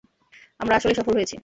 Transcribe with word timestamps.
আমরা 0.59 0.73
আসলেই 0.75 0.97
সফল 0.99 1.13
হয়েছি! 1.17 1.35